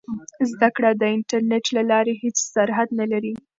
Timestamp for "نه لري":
2.99-3.33